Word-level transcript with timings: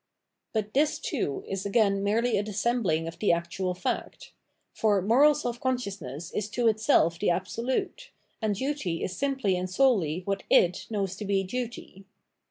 But 0.51 0.73
this, 0.73 0.97
too, 0.97 1.43
is 1.47 1.63
again 1.63 2.03
merely 2.03 2.35
a 2.35 2.41
dissembling 2.41 3.07
of 3.07 3.19
the 3.19 3.31
actual 3.31 3.75
fact. 3.75 4.31
For 4.73 4.99
moral 4.99 5.35
self 5.35 5.59
consciousness 5.59 6.31
is 6.33 6.49
to 6.49 6.61
itseh 6.63 6.73
Dissemblance 6.73 7.19
635 7.19 7.19
the 7.19 7.29
absolute, 7.29 8.11
and 8.41 8.55
duty 8.55 9.03
is 9.03 9.15
simply 9.15 9.55
and 9.55 9.69
solely 9.69 10.21
what 10.25 10.41
it. 10.49 10.87
knows 10.89 11.15
to 11.17 11.25
be 11.25 11.43
duty. 11.43 12.05